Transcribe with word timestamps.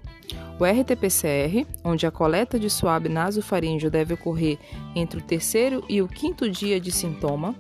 o 0.59 0.65
RT-PCR, 0.65 1.65
onde 1.85 2.07
a 2.07 2.11
coleta 2.11 2.59
de 2.59 2.69
suave 2.69 3.09
nasofaríngeo 3.09 3.91
deve 3.91 4.15
ocorrer 4.15 4.59
entre 4.95 5.21
o 5.21 5.23
terceiro 5.23 5.85
e 5.89 6.03
o 6.03 6.09
quinto 6.09 6.51
dia 6.51 6.81
de 6.81 6.91
sintoma. 6.91 7.55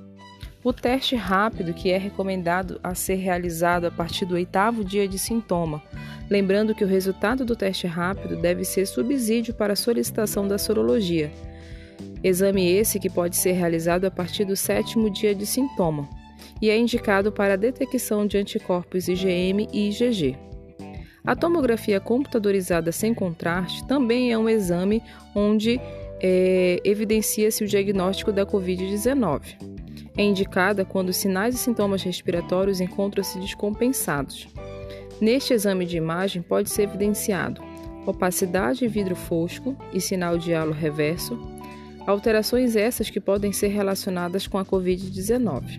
O 0.64 0.72
teste 0.72 1.14
rápido, 1.14 1.72
que 1.72 1.90
é 1.90 1.96
recomendado 1.96 2.80
a 2.82 2.94
ser 2.94 3.14
realizado 3.14 3.86
a 3.86 3.90
partir 3.90 4.24
do 4.24 4.34
oitavo 4.34 4.84
dia 4.84 5.06
de 5.06 5.16
sintoma, 5.16 5.80
lembrando 6.28 6.74
que 6.74 6.82
o 6.82 6.88
resultado 6.88 7.44
do 7.44 7.54
teste 7.54 7.86
rápido 7.86 8.36
deve 8.36 8.64
ser 8.64 8.84
subsídio 8.84 9.54
para 9.54 9.74
a 9.74 9.76
solicitação 9.76 10.48
da 10.48 10.58
sorologia. 10.58 11.30
Exame 12.22 12.68
esse 12.68 12.98
que 12.98 13.08
pode 13.08 13.36
ser 13.36 13.52
realizado 13.52 14.04
a 14.04 14.10
partir 14.10 14.44
do 14.44 14.56
sétimo 14.56 15.08
dia 15.08 15.34
de 15.34 15.46
sintoma 15.46 16.08
e 16.60 16.68
é 16.68 16.76
indicado 16.76 17.30
para 17.30 17.54
a 17.54 17.56
detecção 17.56 18.26
de 18.26 18.36
anticorpos 18.36 19.06
IgM 19.06 19.68
e 19.72 19.88
IgG. 19.88 20.47
A 21.28 21.36
tomografia 21.36 22.00
computadorizada 22.00 22.90
sem 22.90 23.12
contraste 23.12 23.86
também 23.86 24.32
é 24.32 24.38
um 24.38 24.48
exame 24.48 25.02
onde 25.34 25.78
é, 26.22 26.80
evidencia-se 26.82 27.62
o 27.62 27.66
diagnóstico 27.66 28.32
da 28.32 28.46
Covid-19. 28.46 29.42
É 30.16 30.22
indicada 30.22 30.86
quando 30.86 31.10
os 31.10 31.18
sinais 31.18 31.54
e 31.54 31.58
sintomas 31.58 32.02
respiratórios 32.02 32.80
encontram-se 32.80 33.38
descompensados. 33.40 34.48
Neste 35.20 35.52
exame 35.52 35.84
de 35.84 35.98
imagem 35.98 36.40
pode 36.40 36.70
ser 36.70 36.84
evidenciado 36.84 37.60
opacidade 38.06 38.86
e 38.86 38.88
vidro 38.88 39.14
fosco 39.14 39.76
e 39.92 40.00
sinal 40.00 40.38
de 40.38 40.54
halo 40.54 40.72
reverso, 40.72 41.38
alterações 42.06 42.74
essas 42.74 43.10
que 43.10 43.20
podem 43.20 43.52
ser 43.52 43.68
relacionadas 43.68 44.46
com 44.46 44.56
a 44.56 44.64
Covid-19, 44.64 45.78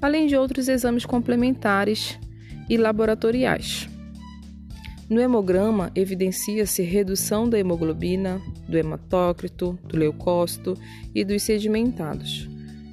além 0.00 0.26
de 0.26 0.38
outros 0.38 0.68
exames 0.68 1.04
complementares 1.04 2.18
e 2.66 2.78
laboratoriais. 2.78 3.92
No 5.08 5.20
hemograma, 5.20 5.92
evidencia-se 5.94 6.82
redução 6.82 7.48
da 7.48 7.58
hemoglobina, 7.58 8.40
do 8.66 8.78
hematócrito, 8.78 9.78
do 9.84 9.98
leucócito 9.98 10.74
e 11.14 11.24
dos 11.24 11.42
sedimentados. 11.42 12.48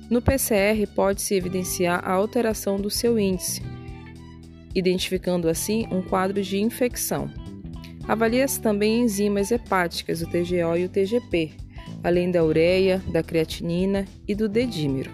No 0.10 0.22
PCR, 0.22 0.86
pode-se 0.94 1.36
evidenciar 1.36 2.02
a 2.04 2.12
alteração 2.12 2.76
do 2.76 2.90
seu 2.90 3.18
índice, 3.18 3.62
identificando 4.76 5.48
assim 5.48 5.88
um 5.90 6.02
quadro 6.02 6.42
de 6.42 6.60
infecção. 6.60 7.30
Avalia-se 8.06 8.60
também 8.60 9.02
enzimas 9.02 9.52
hepáticas, 9.52 10.22
o 10.22 10.26
TGO 10.26 10.76
e 10.78 10.86
o 10.86 10.90
TGP, 10.90 11.52
além 12.04 12.30
da 12.30 12.44
ureia, 12.44 13.02
da 13.10 13.24
creatinina 13.24 14.06
e 14.28 14.36
do 14.36 14.50
dedímero. 14.50 15.12